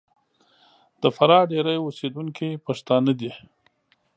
د 1.01 1.03
فراه 1.15 1.47
ډېری 1.51 1.75
اوسېدونکي 1.85 2.49
پښتانه 2.65 3.11
دي. 3.19 3.31